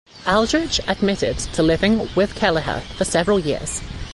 [0.25, 3.81] Aldrich admitted to living with Kelliher for several years.